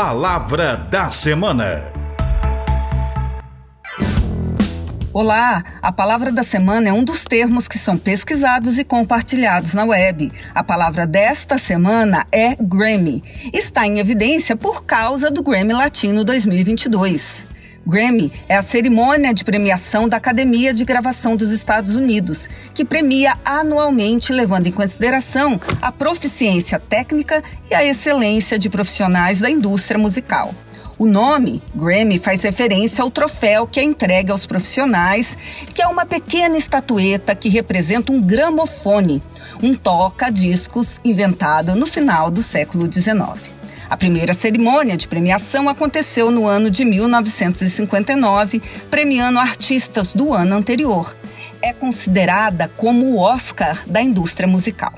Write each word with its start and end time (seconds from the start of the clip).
Palavra 0.00 0.76
da 0.76 1.10
Semana. 1.10 1.92
Olá! 5.12 5.64
A 5.82 5.90
palavra 5.90 6.30
da 6.30 6.44
semana 6.44 6.88
é 6.88 6.92
um 6.92 7.02
dos 7.02 7.24
termos 7.24 7.66
que 7.66 7.76
são 7.76 7.98
pesquisados 7.98 8.78
e 8.78 8.84
compartilhados 8.84 9.74
na 9.74 9.84
web. 9.84 10.30
A 10.54 10.62
palavra 10.62 11.04
desta 11.04 11.58
semana 11.58 12.24
é 12.30 12.54
Grammy. 12.54 13.24
Está 13.52 13.88
em 13.88 13.98
evidência 13.98 14.54
por 14.54 14.84
causa 14.84 15.32
do 15.32 15.42
Grammy 15.42 15.72
Latino 15.72 16.22
2022. 16.22 17.47
Grammy 17.88 18.30
é 18.46 18.54
a 18.54 18.60
cerimônia 18.60 19.32
de 19.32 19.42
premiação 19.42 20.06
da 20.06 20.18
Academia 20.18 20.74
de 20.74 20.84
Gravação 20.84 21.34
dos 21.34 21.50
Estados 21.50 21.96
Unidos, 21.96 22.46
que 22.74 22.84
premia 22.84 23.38
anualmente 23.42 24.30
levando 24.30 24.66
em 24.66 24.72
consideração 24.72 25.58
a 25.80 25.90
proficiência 25.90 26.78
técnica 26.78 27.42
e 27.70 27.74
a 27.74 27.82
excelência 27.82 28.58
de 28.58 28.68
profissionais 28.68 29.40
da 29.40 29.48
indústria 29.48 29.98
musical. 29.98 30.54
O 30.98 31.06
nome, 31.06 31.62
Grammy, 31.74 32.18
faz 32.18 32.42
referência 32.42 33.02
ao 33.02 33.10
troféu 33.10 33.66
que 33.66 33.80
é 33.80 33.84
entregue 33.84 34.32
aos 34.32 34.44
profissionais, 34.44 35.38
que 35.72 35.80
é 35.80 35.86
uma 35.86 36.04
pequena 36.04 36.58
estatueta 36.58 37.34
que 37.34 37.48
representa 37.48 38.12
um 38.12 38.20
gramofone, 38.20 39.22
um 39.62 39.74
toca-discos 39.74 41.00
inventado 41.02 41.74
no 41.74 41.86
final 41.86 42.30
do 42.30 42.42
século 42.42 42.92
XIX. 42.92 43.57
A 43.90 43.96
primeira 43.96 44.34
cerimônia 44.34 44.98
de 44.98 45.08
premiação 45.08 45.66
aconteceu 45.66 46.30
no 46.30 46.46
ano 46.46 46.70
de 46.70 46.84
1959, 46.84 48.60
premiando 48.90 49.38
artistas 49.38 50.12
do 50.12 50.34
ano 50.34 50.54
anterior. 50.54 51.16
É 51.62 51.72
considerada 51.72 52.68
como 52.76 53.06
o 53.06 53.18
Oscar 53.18 53.82
da 53.86 54.02
indústria 54.02 54.46
musical. 54.46 54.92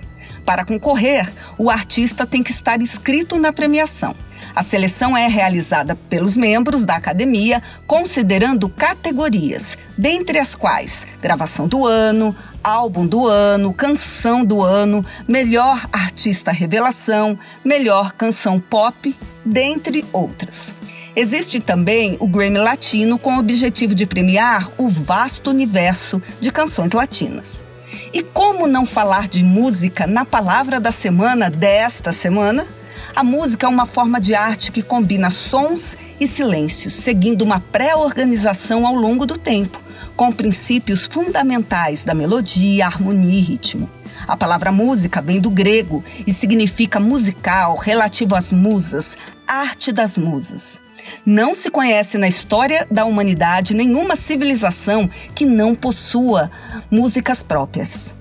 Para 0.44 0.64
concorrer, 0.64 1.32
o 1.56 1.70
artista 1.70 2.26
tem 2.26 2.42
que 2.42 2.50
estar 2.50 2.80
inscrito 2.82 3.38
na 3.38 3.52
premiação. 3.52 4.16
A 4.54 4.62
seleção 4.62 5.16
é 5.16 5.26
realizada 5.26 5.94
pelos 5.94 6.36
membros 6.36 6.84
da 6.84 6.96
academia, 6.96 7.62
considerando 7.86 8.68
categorias, 8.68 9.78
dentre 9.96 10.38
as 10.38 10.54
quais 10.54 11.06
gravação 11.20 11.66
do 11.66 11.86
ano, 11.86 12.34
álbum 12.62 13.06
do 13.06 13.26
ano, 13.26 13.72
canção 13.72 14.44
do 14.44 14.62
ano, 14.62 15.04
melhor 15.26 15.88
artista 15.92 16.52
revelação, 16.52 17.38
melhor 17.64 18.12
canção 18.12 18.60
pop, 18.60 19.14
dentre 19.44 20.04
outras. 20.12 20.74
Existe 21.14 21.58
também 21.58 22.16
o 22.20 22.28
Grammy 22.28 22.58
Latino 22.58 23.18
com 23.18 23.36
o 23.36 23.40
objetivo 23.40 23.94
de 23.94 24.06
premiar 24.06 24.70
o 24.78 24.88
vasto 24.88 25.50
universo 25.50 26.22
de 26.40 26.52
canções 26.52 26.92
latinas. 26.92 27.64
E 28.12 28.22
como 28.22 28.66
não 28.66 28.86
falar 28.86 29.28
de 29.28 29.44
música 29.44 30.06
na 30.06 30.24
palavra 30.24 30.78
da 30.78 30.92
semana 30.92 31.50
desta 31.50 32.12
semana? 32.12 32.66
A 33.14 33.24
música 33.24 33.66
é 33.66 33.68
uma 33.68 33.86
forma 33.86 34.20
de 34.20 34.34
arte 34.34 34.70
que 34.70 34.82
combina 34.82 35.30
sons 35.30 35.96
e 36.20 36.26
silêncios, 36.26 36.94
seguindo 36.94 37.42
uma 37.42 37.58
pré-organização 37.58 38.86
ao 38.86 38.94
longo 38.94 39.26
do 39.26 39.36
tempo, 39.36 39.80
com 40.16 40.30
princípios 40.30 41.06
fundamentais 41.06 42.04
da 42.04 42.14
melodia, 42.14 42.86
harmonia 42.86 43.38
e 43.38 43.42
ritmo. 43.42 43.90
A 44.28 44.36
palavra 44.36 44.70
música 44.70 45.20
vem 45.20 45.40
do 45.40 45.50
grego 45.50 46.04
e 46.26 46.32
significa 46.32 47.00
musical, 47.00 47.76
relativo 47.76 48.36
às 48.36 48.52
musas, 48.52 49.16
arte 49.46 49.90
das 49.90 50.16
musas. 50.16 50.80
Não 51.26 51.54
se 51.54 51.70
conhece 51.70 52.16
na 52.16 52.28
história 52.28 52.86
da 52.90 53.04
humanidade 53.04 53.74
nenhuma 53.74 54.14
civilização 54.14 55.10
que 55.34 55.44
não 55.44 55.74
possua 55.74 56.50
músicas 56.90 57.42
próprias. 57.42 58.14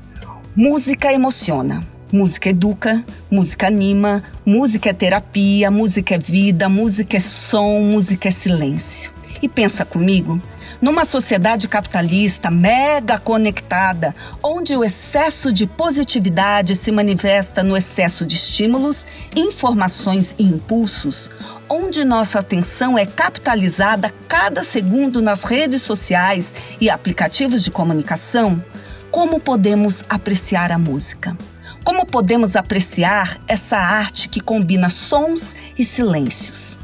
Música 0.56 1.14
emociona. 1.14 1.99
Música 2.12 2.50
educa, 2.50 3.06
música 3.30 3.68
anima, 3.68 4.24
música 4.44 4.90
é 4.90 4.94
terapia, 4.94 5.70
música 5.70 6.16
é 6.16 6.18
vida, 6.18 6.68
música 6.68 7.18
é 7.18 7.20
som, 7.20 7.82
música 7.82 8.30
é 8.30 8.32
silêncio. 8.32 9.12
E 9.44 9.48
pensa 9.48 9.86
comigo, 9.86 10.42
numa 10.82 11.06
sociedade 11.06 11.68
capitalista 11.68 12.50
mega 12.50 13.20
conectada, 13.20 14.16
onde 14.42 14.76
o 14.76 14.84
excesso 14.84 15.54
de 15.54 15.68
positividade 15.68 16.76
se 16.76 16.92
manifesta 16.92 17.62
no 17.62 17.78
excesso 17.78 18.26
de 18.26 18.36
estímulos, 18.36 19.06
informações 19.36 20.34
e 20.40 20.44
impulsos, 20.44 21.30
onde 21.70 22.04
nossa 22.04 22.40
atenção 22.40 22.98
é 22.98 23.06
capitalizada 23.06 24.12
cada 24.28 24.64
segundo 24.64 25.22
nas 25.22 25.44
redes 25.44 25.84
sociais 25.84 26.56
e 26.82 26.90
aplicativos 26.90 27.64
de 27.64 27.70
comunicação, 27.70 28.64
como 29.12 29.40
podemos 29.40 30.04
apreciar 30.10 30.72
a 30.72 30.78
música? 30.78 31.38
Como 31.84 32.06
podemos 32.06 32.56
apreciar 32.56 33.40
essa 33.48 33.78
arte 33.78 34.30
que 34.30 34.40
combina 34.40 34.90
sons 34.90 35.56
e 35.78 35.84
silêncios? 35.84 36.78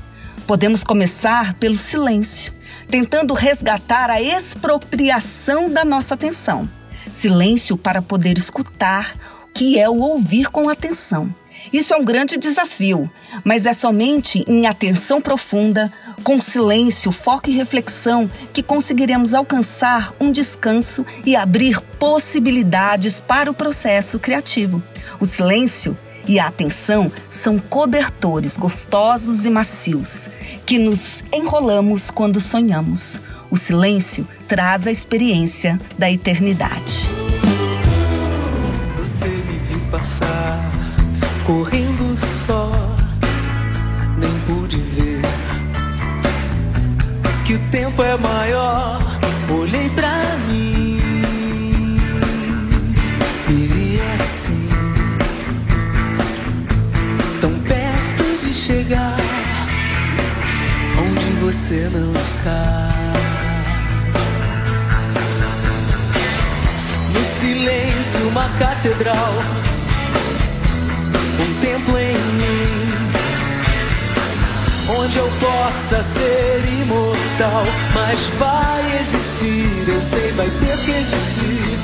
Podemos 0.48 0.84
começar 0.84 1.54
pelo 1.56 1.78
silêncio, 1.78 2.54
tentando 2.90 3.34
resgatar 3.34 4.10
a 4.10 4.22
expropriação 4.22 5.72
da 5.72 5.84
nossa 5.84 6.14
atenção. 6.14 6.70
Silêncio 7.12 7.78
para 7.78 8.02
poder 8.02 8.38
escutar, 8.38 9.16
que 9.54 9.80
é 9.80 9.90
o 9.90 9.98
ouvir 9.98 10.50
com 10.50 10.70
atenção. 10.70 11.34
Isso 11.72 11.94
é 11.94 11.98
um 11.98 12.04
grande 12.04 12.38
desafio, 12.38 13.10
mas 13.44 13.66
é 13.66 13.74
somente 13.74 14.44
em 14.48 14.68
atenção 14.68 15.22
profunda, 15.22 15.92
com 16.24 16.40
silêncio, 16.40 17.12
foco 17.12 17.50
e 17.50 17.54
reflexão 17.54 18.30
que 18.54 18.64
conseguiremos 18.64 19.34
alcançar 19.34 20.14
um 20.20 20.32
descanso 20.32 21.06
e 21.26 21.36
abrir 21.36 21.80
possibilidades 22.00 23.20
para 23.20 23.50
o 23.50 23.54
processo 23.54 24.20
criativo. 24.20 24.82
O 25.20 25.26
silêncio 25.26 25.98
e 26.28 26.40
a 26.40 26.48
atenção 26.48 27.12
são 27.30 27.60
cobertores 27.60 28.58
gostosos 28.58 29.46
e 29.46 29.50
macios 29.50 30.30
que 30.66 30.80
nos 30.80 31.24
enrolamos 31.32 32.10
quando 32.10 32.42
sonhamos. 32.42 33.20
O 33.52 33.58
silêncio 33.58 34.28
traz 34.48 34.88
a 34.88 34.92
experiência 34.92 35.80
da 35.98 36.10
eternidade. 36.12 37.12
Você 38.98 39.28
me 39.28 39.60
viu 39.70 39.80
passar, 39.92 40.72
correndo 41.46 42.18
só, 42.18 42.72
nem 44.18 44.32
pude 44.48 44.78
ver 44.78 45.22
que 47.46 47.54
o 47.54 47.60
tempo 47.70 48.02
é 48.02 48.18
maior. 48.18 49.00
Olhei 49.48 49.90
pra 49.92 50.38
mim 50.48 50.98
e 53.48 53.54
vi 53.54 54.02
assim, 54.18 54.70
tão 57.40 57.52
perto 57.60 58.46
de 58.46 58.52
chegar 58.52 59.16
onde 61.00 61.26
você 61.42 61.90
não 61.94 62.12
está. 62.22 62.90
No 67.14 67.24
silêncio, 67.24 68.28
uma 68.30 68.50
catedral, 68.58 69.34
um 71.40 71.60
templo 71.60 71.98
em 71.98 72.14
mim 72.14 72.96
onde 74.90 75.18
eu 75.18 75.30
possa 75.40 76.02
ser 76.02 76.64
imortal. 76.82 77.64
Mas 77.94 78.20
vai 78.38 79.00
existir, 79.00 79.88
eu 79.88 80.02
sei, 80.02 80.32
vai 80.32 80.50
ter 80.50 80.78
que 80.78 80.92
existir. 80.92 81.80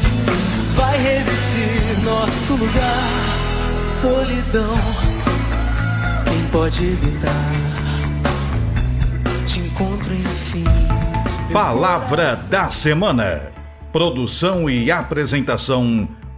Vai 0.76 0.98
resistir 0.98 2.04
nosso 2.04 2.54
lugar, 2.56 3.88
solidão. 3.88 4.78
Quem 6.26 6.44
pode 6.48 6.84
evitar? 6.84 7.52
Te 9.46 9.60
encontro 9.60 10.14
enfim. 10.14 10.64
Palavra 11.52 12.36
da 12.50 12.70
semana. 12.70 13.52
Produção 13.92 14.70
e 14.70 14.90
apresentação: 14.90 16.08